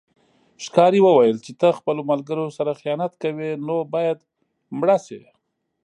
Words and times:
ښکاري 0.65 0.99
وویل 1.03 1.37
چې 1.45 1.51
ته 1.59 1.67
خپلو 1.77 2.01
ملګرو 2.11 2.45
سره 2.57 2.79
خیانت 2.81 3.13
کوې 3.21 3.51
نو 3.67 3.75
باید 3.93 4.17
مړه 4.79 4.97
شې. 5.05 5.21